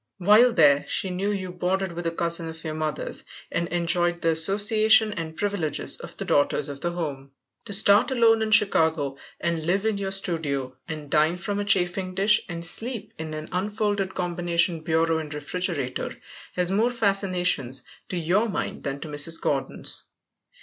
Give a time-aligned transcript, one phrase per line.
[0.17, 4.31] While there she knew you boarded with a cousin of your mother's, and enjoyed the
[4.31, 7.33] association and privileges of the daughters of the home.
[7.65, 12.15] To start alone in Chicago, and live in your studio, and dine from a chafing
[12.15, 16.17] dish, and sleep in an unfolded combination bureau and refrigerator
[16.55, 19.39] has more fascinations to your mind than to Mrs.
[19.39, 20.07] Gordon's.